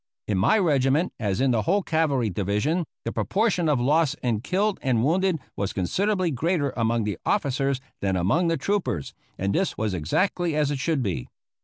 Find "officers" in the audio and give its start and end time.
7.23-7.79